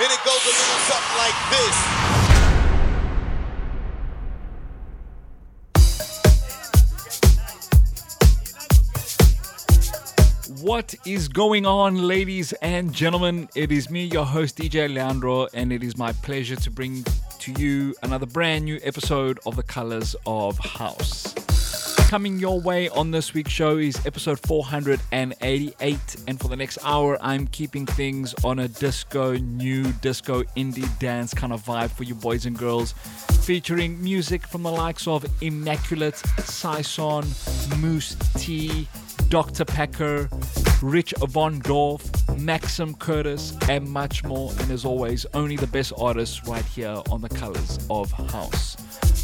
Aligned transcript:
And 0.00 0.10
it 0.10 0.24
goes 0.24 0.42
a 0.42 0.48
little 0.48 0.78
something 0.88 1.18
like 1.18 1.34
this. 1.50 1.76
What 10.62 10.94
is 11.04 11.28
going 11.28 11.66
on, 11.66 11.98
ladies 12.08 12.54
and 12.62 12.94
gentlemen? 12.94 13.50
It 13.54 13.70
is 13.70 13.90
me, 13.90 14.04
your 14.04 14.24
host, 14.24 14.56
DJ 14.56 14.88
Leandro, 14.92 15.48
and 15.52 15.70
it 15.70 15.82
is 15.82 15.98
my 15.98 16.12
pleasure 16.14 16.56
to 16.56 16.70
bring 16.70 17.04
to 17.40 17.52
you 17.60 17.94
another 18.02 18.24
brand 18.24 18.64
new 18.64 18.80
episode 18.82 19.40
of 19.44 19.56
The 19.56 19.62
Colors 19.62 20.16
of 20.24 20.58
House. 20.58 21.34
Coming 22.12 22.38
your 22.38 22.60
way 22.60 22.90
on 22.90 23.10
this 23.10 23.32
week's 23.32 23.52
show 23.52 23.78
is 23.78 24.04
episode 24.04 24.38
488, 24.40 26.16
and 26.28 26.38
for 26.38 26.48
the 26.48 26.56
next 26.56 26.76
hour, 26.84 27.16
I'm 27.22 27.46
keeping 27.46 27.86
things 27.86 28.34
on 28.44 28.58
a 28.58 28.68
disco, 28.68 29.32
new 29.38 29.90
disco, 30.02 30.42
indie 30.54 30.86
dance 30.98 31.32
kind 31.32 31.54
of 31.54 31.64
vibe 31.64 31.90
for 31.90 32.02
you 32.02 32.14
boys 32.14 32.44
and 32.44 32.58
girls, 32.58 32.92
featuring 33.44 34.02
music 34.02 34.46
from 34.46 34.62
the 34.62 34.70
likes 34.70 35.08
of 35.08 35.24
Immaculate, 35.40 36.16
Sison, 36.40 37.24
Mousse 37.80 38.14
T, 38.34 38.86
Dr. 39.28 39.64
Packer, 39.64 40.28
Rich 40.82 41.14
Vom 41.18 41.60
Dorf, 41.60 42.10
Maxim 42.38 42.94
Curtis, 42.94 43.56
and 43.68 43.88
much 43.88 44.24
more. 44.24 44.52
And 44.60 44.70
as 44.70 44.84
always, 44.84 45.26
only 45.34 45.56
the 45.56 45.66
best 45.66 45.92
artists 45.96 46.46
right 46.46 46.64
here 46.64 47.00
on 47.10 47.20
the 47.20 47.28
colors 47.28 47.78
of 47.88 48.10
house. 48.12 48.76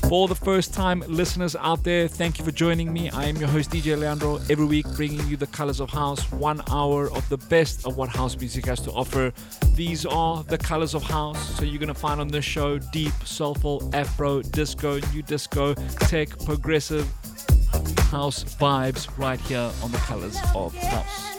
For 0.09 0.27
the 0.27 0.35
first 0.35 0.73
time 0.73 1.05
listeners 1.07 1.55
out 1.57 1.85
there, 1.85 2.09
thank 2.09 2.39
you 2.39 2.45
for 2.45 2.51
joining 2.51 2.91
me. 2.93 3.11
I 3.11 3.27
am 3.27 3.37
your 3.37 3.49
host, 3.49 3.71
DJ 3.71 3.99
Leandro, 3.99 4.37
every 4.49 4.65
week 4.65 4.87
bringing 4.97 5.27
you 5.29 5.37
the 5.37 5.49
colors 5.49 5.81
of 5.81 5.91
house, 5.91 6.23
one 6.33 6.63
hour 6.71 7.13
of 7.13 7.29
the 7.29 7.37
best 7.37 7.87
of 7.87 7.99
what 7.99 8.09
house 8.09 8.35
music 8.39 8.65
has 8.67 8.81
to 8.81 8.93
offer. 8.93 9.33
These 9.75 10.07
are 10.07 10.45
the 10.45 10.57
colors 10.57 10.95
of 10.95 11.03
house. 11.03 11.39
So 11.57 11.65
you're 11.65 11.79
going 11.79 11.89
to 11.89 12.01
find 12.01 12.23
on 12.23 12.29
this 12.29 12.45
show 12.45 12.79
deep, 12.79 13.13
soulful, 13.25 13.91
afro, 13.93 14.41
disco, 14.41 14.99
new 15.13 15.23
disco, 15.23 15.75
tech, 15.75 16.31
progressive, 16.39 17.07
house 18.11 18.45
vibes 18.45 19.09
right 19.19 19.41
here 19.41 19.71
on 19.83 19.93
the 19.93 19.99
colors 19.99 20.37
of 20.55 20.75
house. 20.75 21.39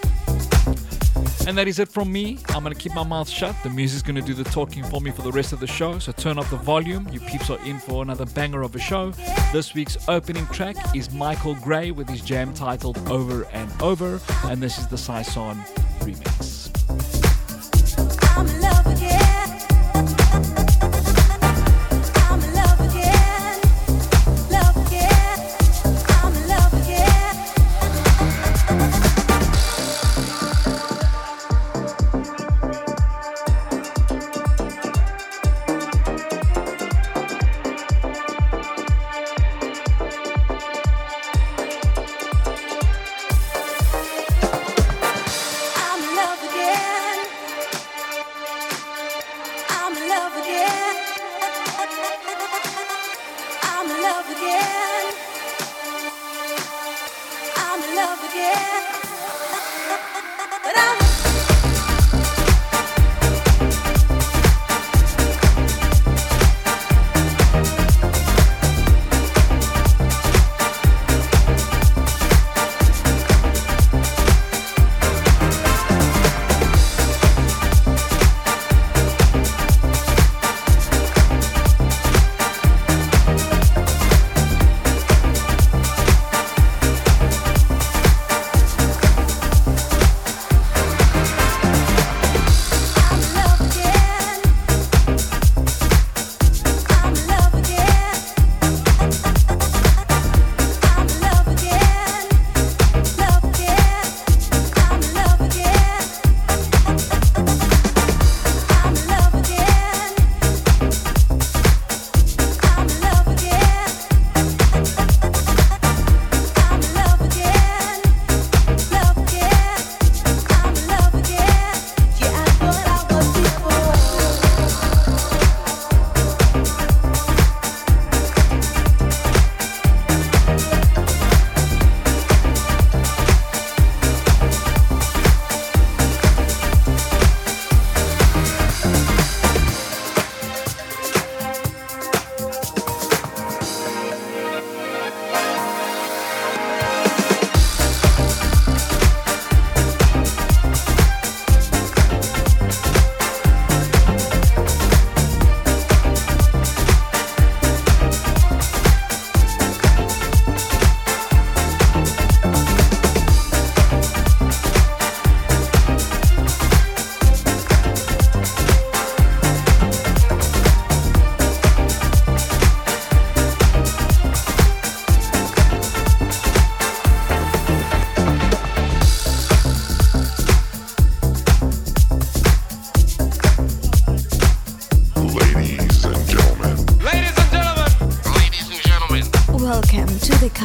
And 1.48 1.58
that 1.58 1.68
is 1.68 1.80
it 1.80 1.90
from 1.90 2.12
me. 2.12 2.38
I'm 2.50 2.64
going 2.64 2.76
to 2.76 2.80
keep 2.80 2.94
my 2.94 3.04
mouth 3.04 3.28
shut. 3.28 3.56
The 3.64 3.70
music's 3.70 4.04
going 4.04 4.16
to 4.16 4.22
do 4.22 4.34
the 4.34 4.44
talking 4.44 4.84
for 4.84 5.02
me 5.02 5.10
for 5.10 5.24
the 5.24 5.32
rest 5.32 5.52
of 5.52 5.60
the 5.60 5.68
show. 5.68 5.98
So 5.98 6.12
turn 6.12 6.38
up 6.38 6.48
the 6.50 6.58
volume. 6.58 7.08
You 7.12 7.20
peeps 7.22 7.50
are 7.50 7.60
in 7.66 7.80
for 7.80 8.04
another 8.04 8.26
banger 8.26 8.62
of 8.62 8.76
a 8.76 8.80
show. 8.80 9.12
This 9.52 9.74
week's 9.74 9.98
opening 10.08 10.46
track 10.48 10.76
is 10.96 11.12
Michael 11.12 11.56
Gray 11.56 11.92
with 11.92 12.08
his 12.08 12.22
jam 12.22 12.54
titled 12.54 12.98
Over 13.10 13.46
and 13.46 13.72
Over. 13.82 14.20
And 14.46 14.62
this 14.62 14.78
is 14.78 14.88
the 14.88 14.98
Sison 14.98 15.56
remix. 16.02 16.59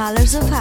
Colors 0.05 0.35
of 0.35 0.54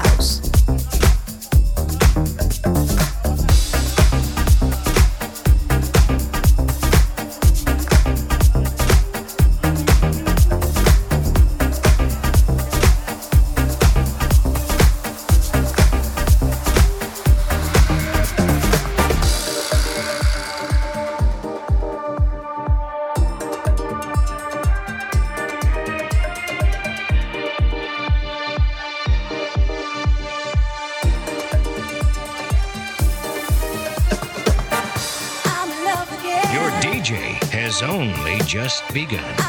just 38.94 39.43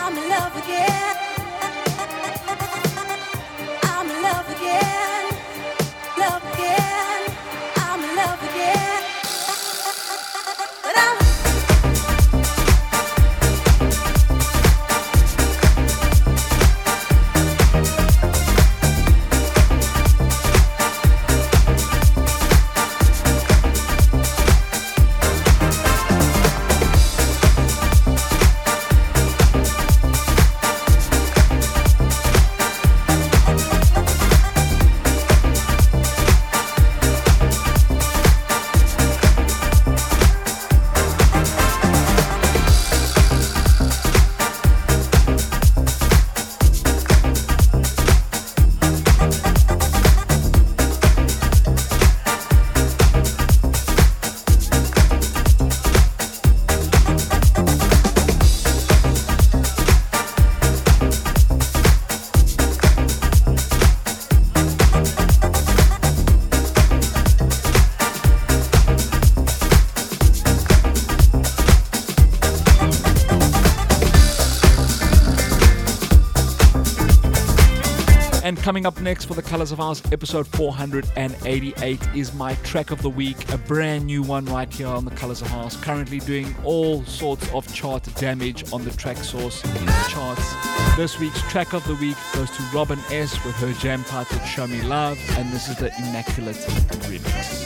coming 78.64 78.86
up 78.86 78.98
next 79.02 79.26
for 79.26 79.34
the 79.34 79.42
Colors 79.42 79.72
of 79.72 79.78
House, 79.78 80.00
episode 80.10 80.46
488 80.46 82.00
is 82.14 82.32
my 82.32 82.54
track 82.62 82.90
of 82.90 83.02
the 83.02 83.10
week, 83.10 83.52
a 83.52 83.58
brand 83.58 84.06
new 84.06 84.22
one 84.22 84.46
right 84.46 84.72
here 84.72 84.86
on 84.86 85.04
the 85.04 85.10
Colors 85.10 85.42
of 85.42 85.48
House. 85.48 85.76
Currently 85.76 86.20
doing 86.20 86.56
all 86.64 87.04
sorts 87.04 87.46
of 87.52 87.70
chart 87.74 88.08
damage 88.14 88.72
on 88.72 88.82
the 88.82 88.90
Traxsource 88.90 89.60
charts. 90.08 90.96
This 90.96 91.20
week's 91.20 91.42
track 91.50 91.74
of 91.74 91.86
the 91.86 91.94
week 91.96 92.16
goes 92.32 92.50
to 92.52 92.62
Robin 92.72 92.98
S 93.10 93.32
with 93.44 93.54
her 93.56 93.74
jam 93.74 94.02
titled 94.04 94.40
Show 94.46 94.66
Me 94.66 94.80
Love, 94.80 95.18
and 95.32 95.52
this 95.52 95.68
is 95.68 95.76
the 95.76 95.94
Immaculate 95.98 96.56
remix. 96.56 97.63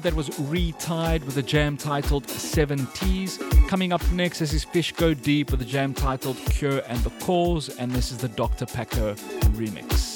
out, 0.00 0.02
that 0.02 0.14
was 0.14 0.30
Retied 0.30 1.24
with 1.24 1.36
a 1.36 1.42
jam 1.42 1.76
titled 1.76 2.28
Seven 2.28 2.86
Ts. 2.94 3.38
Coming 3.68 3.92
up 3.92 4.02
next, 4.12 4.38
this 4.38 4.52
is 4.52 4.64
Fish 4.64 4.92
Go 4.92 5.14
Deep 5.14 5.50
with 5.50 5.60
a 5.62 5.64
jam 5.64 5.94
titled 5.94 6.36
Cure 6.50 6.82
and 6.86 6.98
the 7.00 7.10
Cause, 7.24 7.68
and 7.76 7.92
this 7.92 8.10
is 8.10 8.18
the 8.18 8.28
Dr. 8.28 8.66
Packer 8.66 9.14
remix. 9.54 10.09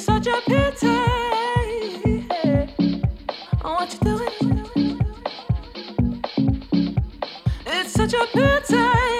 such 0.00 0.26
a 0.26 0.40
pity 0.48 1.20
what 3.80 3.92
you 3.92 3.98
doing. 4.00 5.00
It's 7.66 7.92
such 7.92 8.14
a 8.14 8.26
pity. 8.32 9.19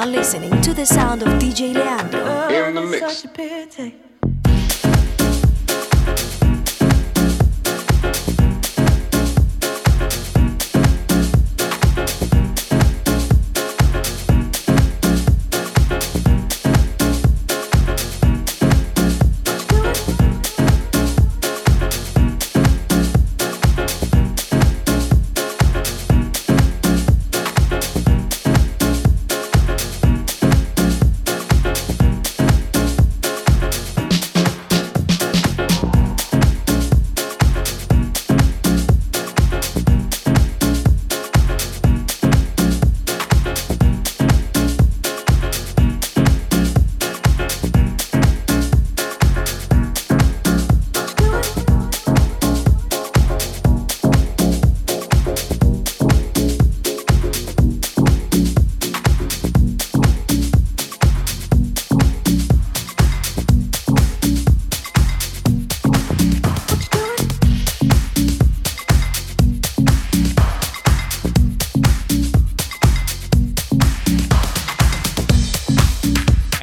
now 0.00 0.06
listening 0.06 0.60
to 0.62 0.72
the 0.72 0.86
sound 0.86 1.22
of 1.22 1.28
DJ 1.38 1.74
Leandro. 1.74 2.48
In 2.48 2.74
the 2.74 2.80
mix. 2.80 3.99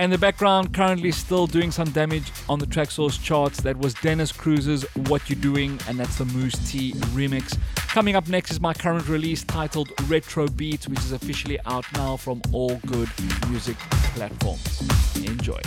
in 0.07 0.11
the 0.11 0.17
background, 0.17 0.73
currently 0.73 1.11
still 1.11 1.47
doing 1.47 1.69
some 1.69 1.91
damage 1.91 2.31
on 2.47 2.59
the 2.59 2.65
Traxsource 2.65 3.21
charts, 3.21 3.59
that 3.59 3.77
was 3.77 3.93
Dennis 3.95 4.31
Cruz's 4.31 4.83
What 5.09 5.29
You 5.29 5.35
Doing, 5.35 5.77
and 5.89 5.99
that's 5.99 6.15
the 6.17 6.23
Mousse 6.23 6.55
T 6.71 6.93
remix. 7.13 7.57
Coming 7.89 8.15
up 8.15 8.29
next 8.29 8.51
is 8.51 8.61
my 8.61 8.73
current 8.73 9.09
release 9.09 9.43
titled 9.43 9.91
Retro 10.09 10.47
Beats, 10.47 10.87
which 10.87 10.99
is 10.99 11.11
officially 11.11 11.59
out 11.65 11.83
now 11.95 12.15
from 12.15 12.41
all 12.53 12.77
good 12.85 13.09
music 13.49 13.75
platforms. 14.15 14.81
Enjoy. 15.17 15.59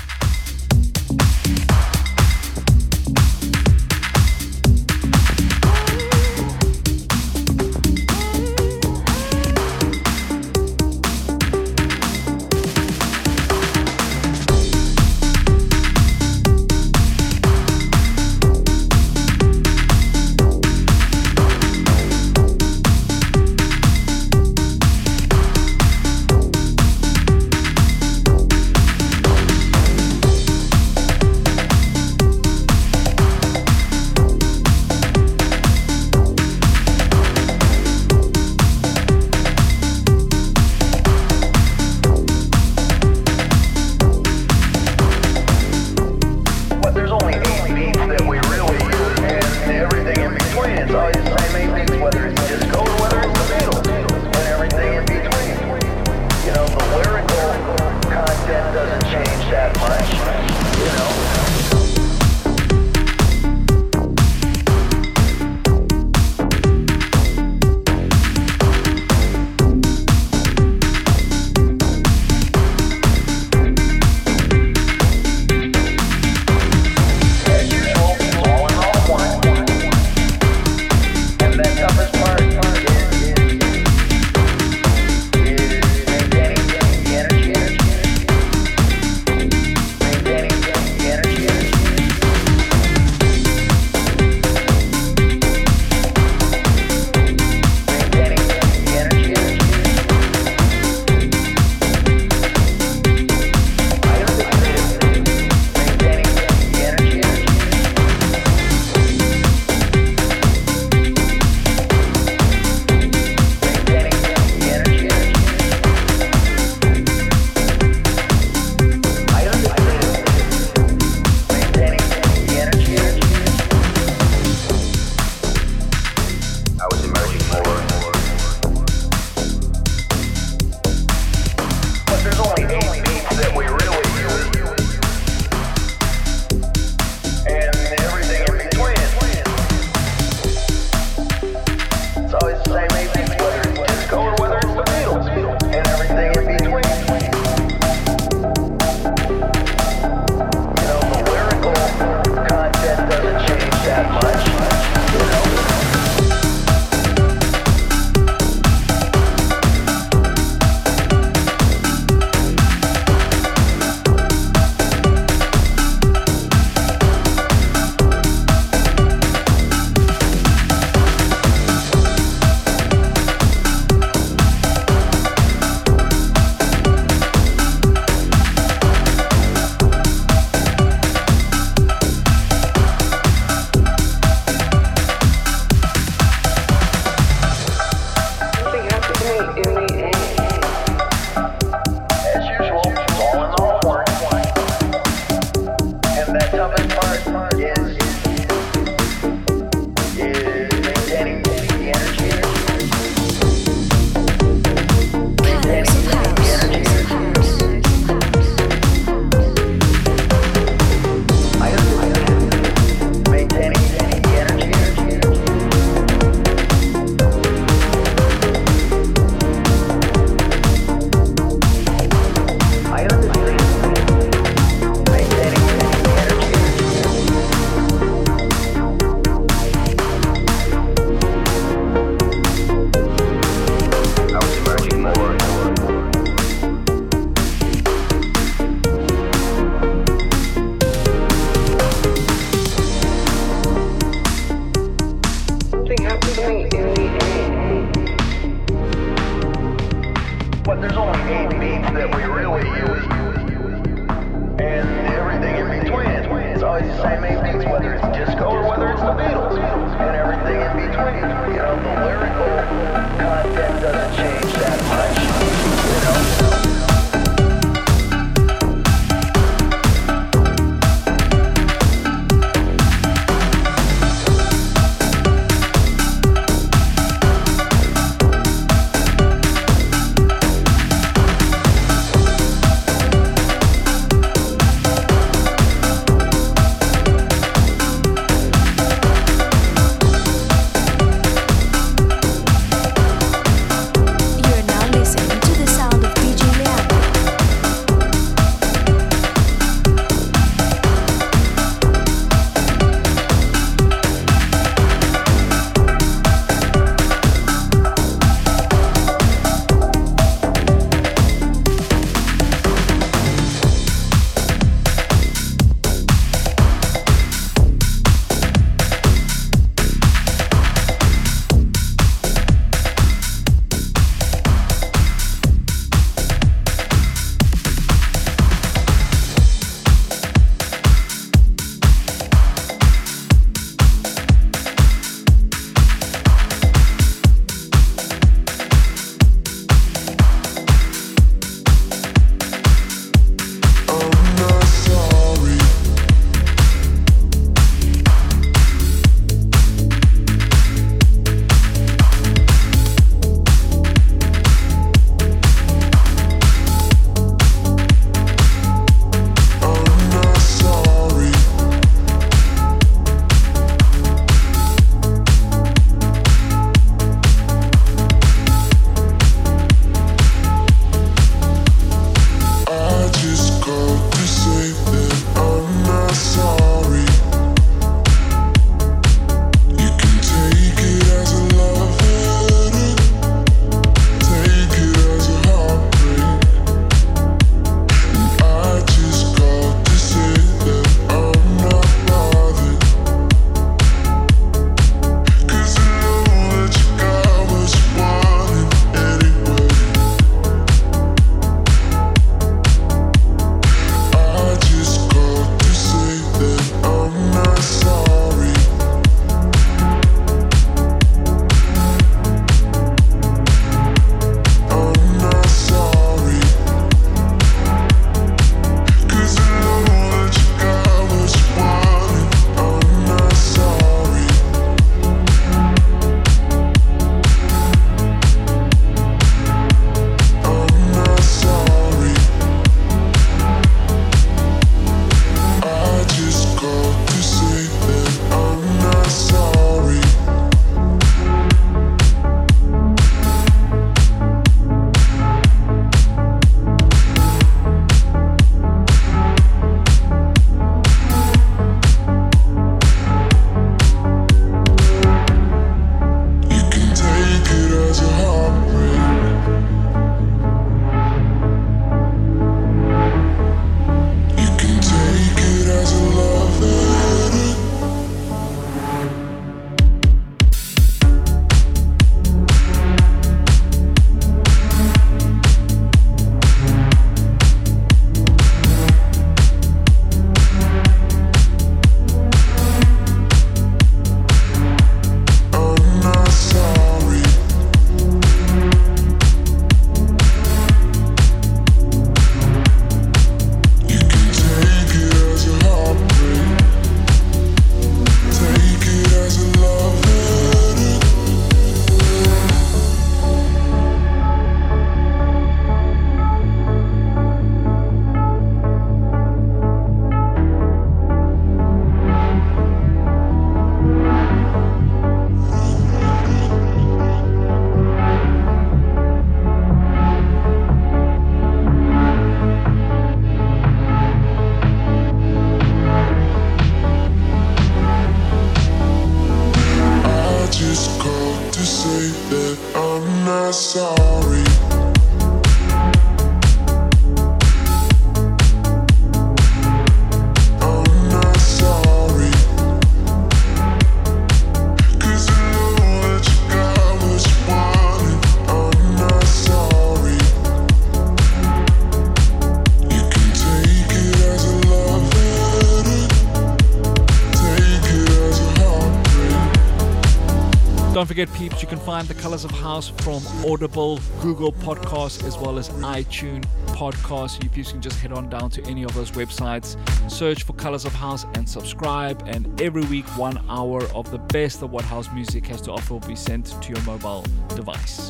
Forget, 561.10 561.34
peeps, 561.34 561.60
you 561.60 561.66
can 561.66 561.80
find 561.80 562.06
The 562.06 562.14
Colors 562.14 562.44
of 562.44 562.52
House 562.52 562.90
from 562.98 563.20
Audible, 563.44 563.98
Google 564.22 564.52
Podcasts, 564.52 565.24
as 565.24 565.36
well 565.36 565.58
as 565.58 565.68
iTunes 565.70 566.44
Podcasts. 566.68 567.42
You 567.42 567.50
peeps 567.50 567.72
can 567.72 567.82
just 567.82 567.98
head 567.98 568.12
on 568.12 568.28
down 568.28 568.48
to 568.50 568.64
any 568.66 568.84
of 568.84 568.94
those 568.94 569.10
websites, 569.10 569.76
search 570.08 570.44
for 570.44 570.52
Colors 570.52 570.84
of 570.84 570.94
House, 570.94 571.26
and 571.34 571.48
subscribe. 571.48 572.22
And 572.26 572.60
every 572.60 572.82
week, 572.82 573.04
one 573.18 573.44
hour 573.48 573.82
of 573.92 574.08
the 574.12 574.18
best 574.18 574.62
of 574.62 574.70
what 574.70 574.84
house 574.84 575.12
music 575.12 575.48
has 575.48 575.60
to 575.62 575.72
offer 575.72 575.94
will 575.94 576.00
be 576.06 576.14
sent 576.14 576.54
to 576.62 576.72
your 576.72 576.80
mobile 576.82 577.24
device. 577.56 578.08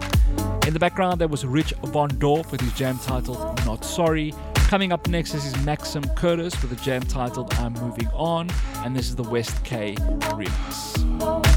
In 0.66 0.74
the 0.74 0.78
background, 0.78 1.22
there 1.22 1.28
was 1.28 1.46
Rich 1.46 1.72
Vom 1.84 2.10
Dorf 2.18 2.52
with 2.52 2.60
his 2.60 2.74
jam 2.74 2.98
titled 2.98 3.38
Not 3.64 3.82
Sorry. 3.82 4.34
Coming 4.54 4.92
up 4.92 5.08
next 5.08 5.32
is 5.32 5.56
Maxim 5.64 6.04
Curtis 6.16 6.52
with 6.60 6.78
a 6.78 6.84
jam 6.84 7.00
titled 7.04 7.50
I'm 7.54 7.72
Moving 7.72 8.08
On, 8.08 8.50
and 8.84 8.94
this 8.94 9.08
is 9.08 9.16
the 9.16 9.22
West 9.22 9.64
K 9.64 9.94
remix. 9.94 11.49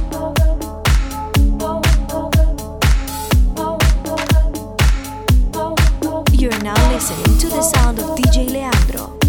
Listening 6.93 7.39
to 7.39 7.47
the 7.47 7.61
sound 7.63 7.97
of 7.97 8.05
DJ 8.15 8.47
Leandro. 8.51 9.22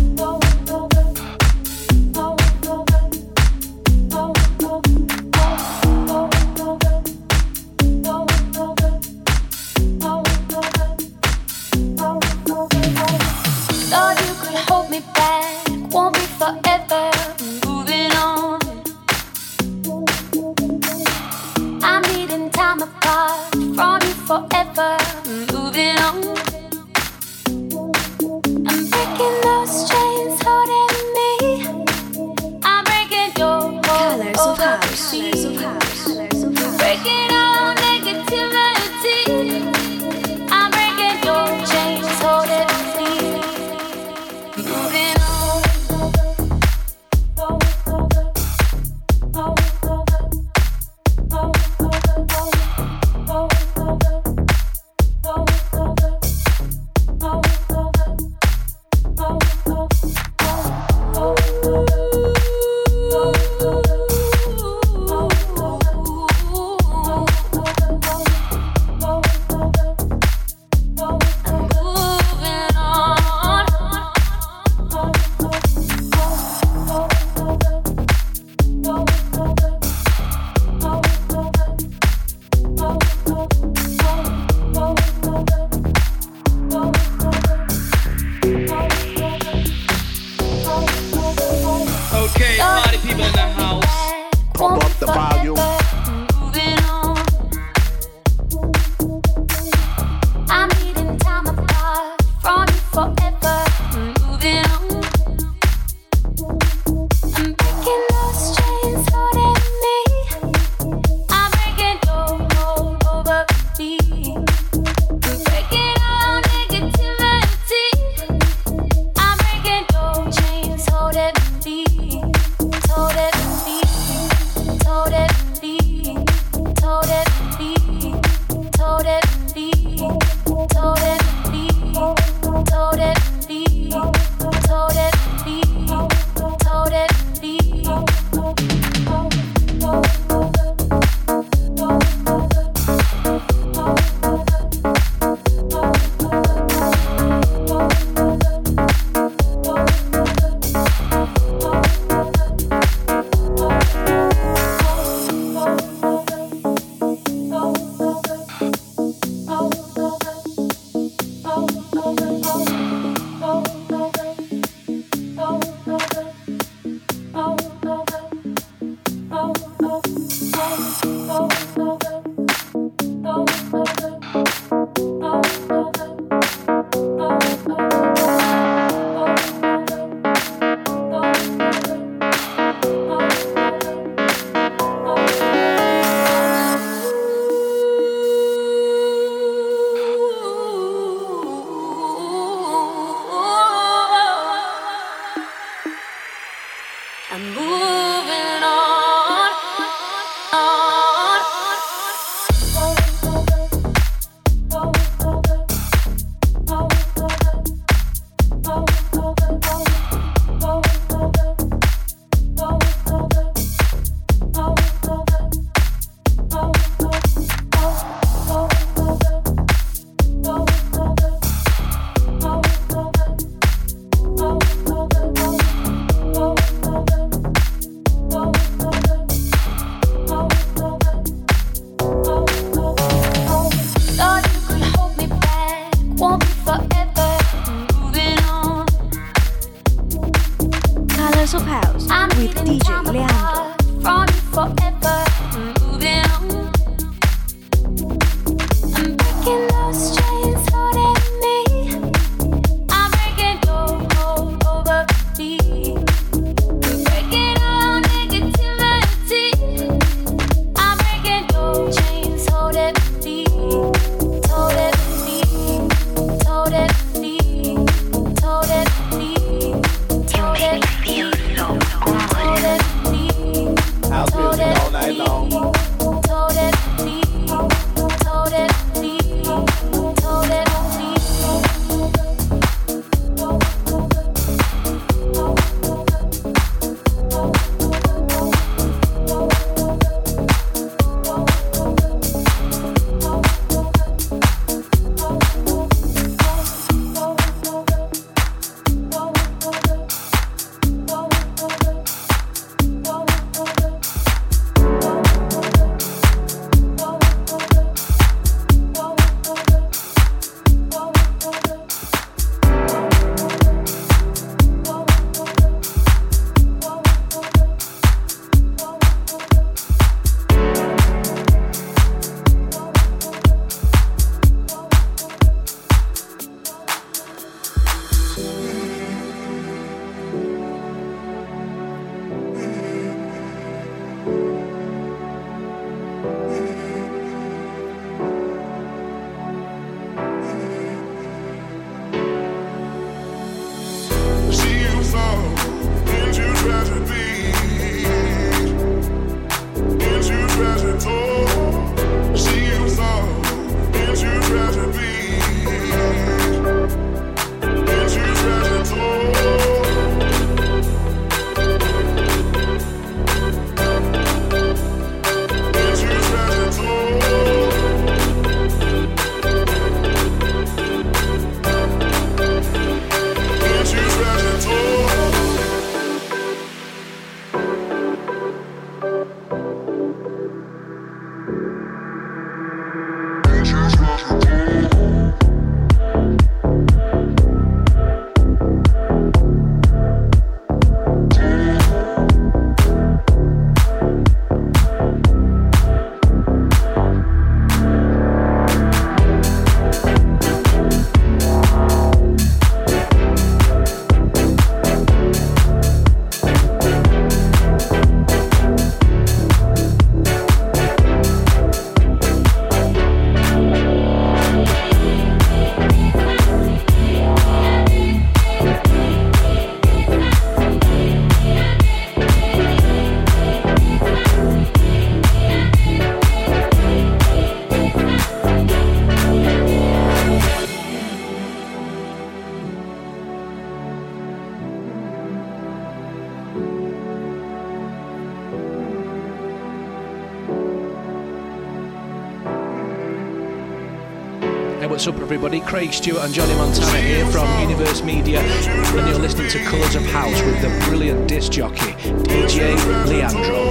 Everybody? 445.34 445.60
Craig 445.60 445.92
Stewart 445.92 446.22
and 446.22 446.32
Johnny 446.32 446.54
Montana 446.54 447.00
here 447.00 447.26
from 447.26 447.48
Universe 447.60 448.04
Media, 448.04 448.38
and 448.38 449.08
you're 449.08 449.18
listening 449.18 449.50
to 449.50 449.58
Colours 449.64 449.96
of 449.96 450.04
House 450.06 450.40
with 450.42 450.62
the 450.62 450.68
brilliant 450.86 451.28
disc 451.28 451.50
jockey, 451.50 451.92
DJ 452.22 452.76
Leandro. 453.08 453.63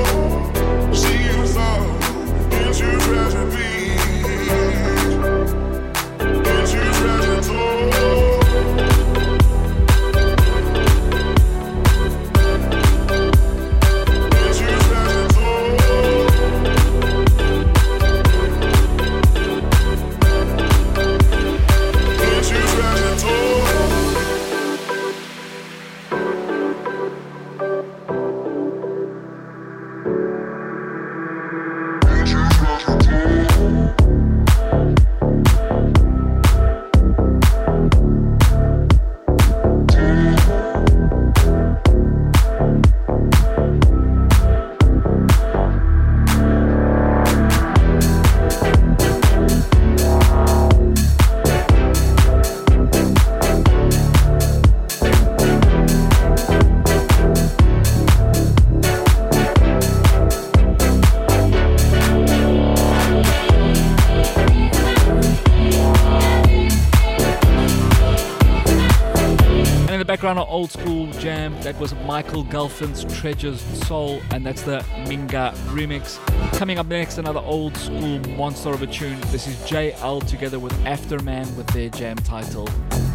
That 71.64 71.80
was 71.80 71.96
Michael 72.06 72.44
Gelfin's 72.44 73.06
Treasures 73.20 73.62
Soul, 73.88 74.22
and 74.32 74.46
that's 74.46 74.64
the 74.64 74.80
Minga 75.06 75.54
remix. 75.68 76.20
Coming 76.58 76.78
up 76.78 76.88
next, 76.88 77.18
another 77.18 77.40
old 77.40 77.78
school 77.78 78.20
monster 78.36 78.70
of 78.70 78.82
a 78.82 78.88
tune. 78.88 79.18
This 79.32 79.48
is 79.48 79.56
JL 79.70 80.28
together 80.28 80.60
with 80.60 80.74
Afterman 80.84 81.56
with 81.56 81.68
their 81.68 81.88
jam 81.90 82.18
title 82.18 82.68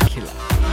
Killer. 0.06 0.67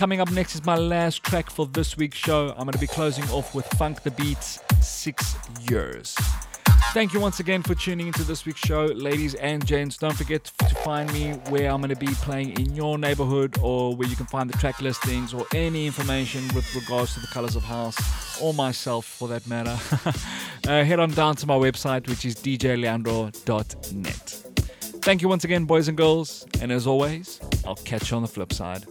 Coming 0.00 0.18
up 0.22 0.30
next 0.30 0.54
is 0.54 0.64
my 0.64 0.76
last 0.76 1.22
track 1.24 1.50
for 1.50 1.66
this 1.66 1.98
week's 1.98 2.16
show. 2.16 2.54
I'm 2.56 2.64
going 2.64 2.72
to 2.72 2.78
be 2.78 2.86
closing 2.86 3.22
off 3.24 3.54
with 3.54 3.66
Funk 3.74 4.02
the 4.02 4.10
Beats 4.12 4.58
Six 4.80 5.36
Years. 5.68 6.16
Thank 6.94 7.12
you 7.12 7.20
once 7.20 7.38
again 7.38 7.62
for 7.62 7.74
tuning 7.74 8.06
into 8.06 8.24
this 8.24 8.46
week's 8.46 8.60
show, 8.60 8.86
ladies 8.86 9.34
and 9.34 9.62
gents. 9.66 9.98
Don't 9.98 10.16
forget 10.16 10.44
to 10.44 10.74
find 10.76 11.12
me 11.12 11.32
where 11.50 11.70
I'm 11.70 11.82
going 11.82 11.94
to 11.94 11.96
be 11.96 12.14
playing 12.14 12.58
in 12.58 12.74
your 12.74 12.96
neighborhood 12.96 13.58
or 13.62 13.94
where 13.94 14.08
you 14.08 14.16
can 14.16 14.24
find 14.24 14.48
the 14.48 14.56
track 14.56 14.80
listings 14.80 15.34
or 15.34 15.44
any 15.54 15.86
information 15.86 16.48
with 16.54 16.74
regards 16.74 17.12
to 17.12 17.20
the 17.20 17.26
colors 17.26 17.54
of 17.54 17.62
house 17.62 18.40
or 18.40 18.54
myself 18.54 19.04
for 19.04 19.28
that 19.28 19.46
matter. 19.46 19.78
uh, 20.66 20.82
head 20.82 20.98
on 20.98 21.10
down 21.10 21.36
to 21.36 21.46
my 21.46 21.56
website, 21.56 22.08
which 22.08 22.24
is 22.24 22.36
djleandro.net. 22.36 24.28
Thank 25.02 25.20
you 25.20 25.28
once 25.28 25.44
again, 25.44 25.66
boys 25.66 25.88
and 25.88 25.98
girls. 25.98 26.46
And 26.62 26.72
as 26.72 26.86
always, 26.86 27.38
I'll 27.66 27.74
catch 27.76 28.10
you 28.10 28.16
on 28.16 28.22
the 28.22 28.28
flip 28.28 28.54
side. 28.54 28.86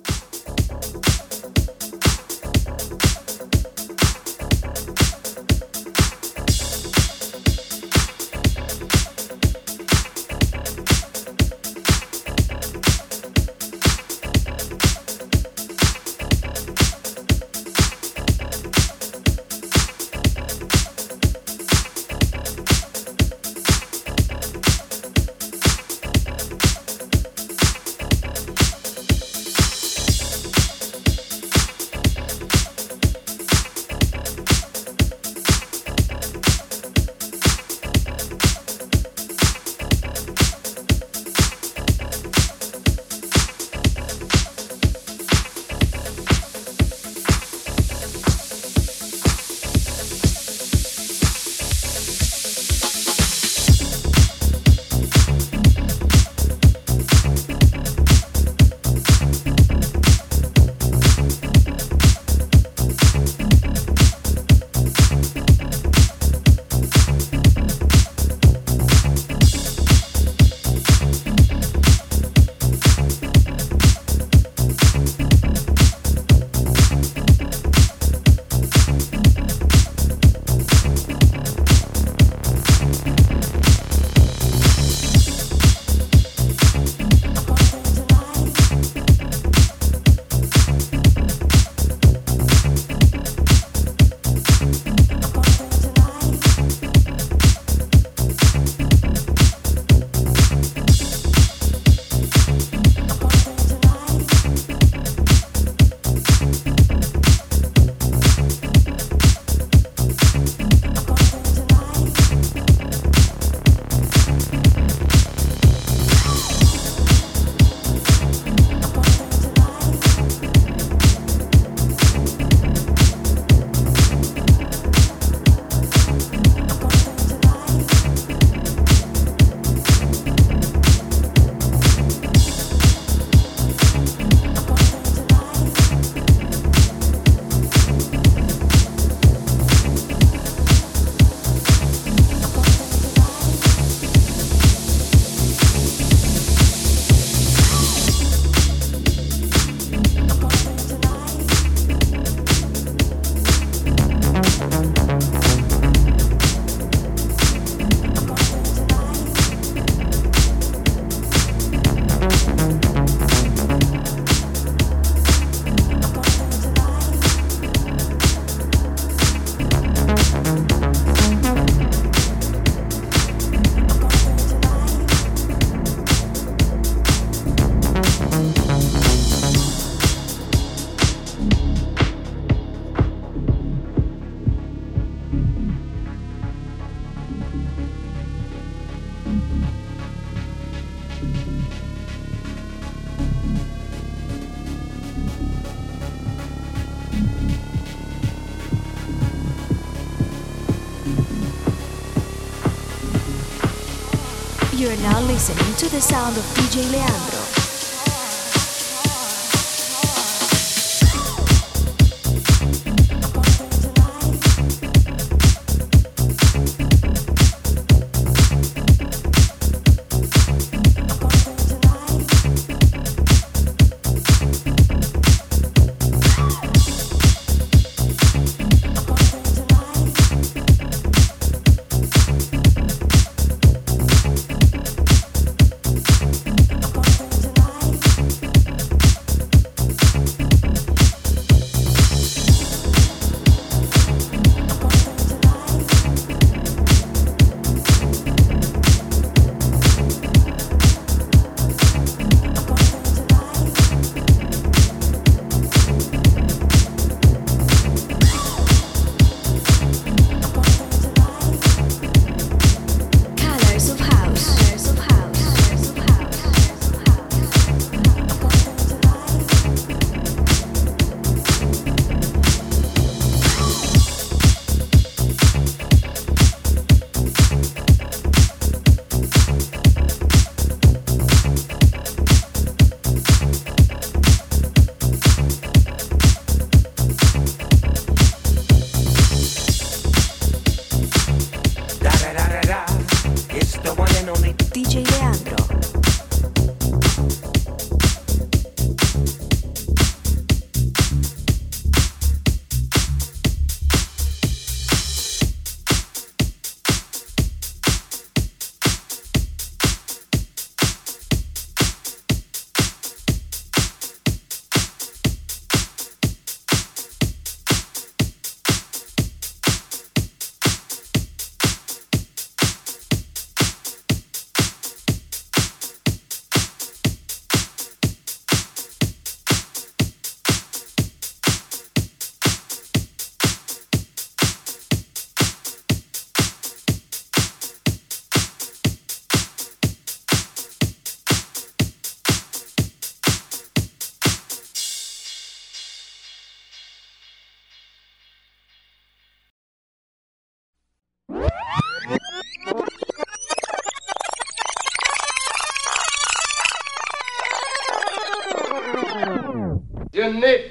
Listening 205.39 205.73
to 205.77 205.87
the 205.87 206.01
sound 206.01 206.35
of 206.35 206.43
DJ 206.53 206.91
Leandro. 206.91 207.28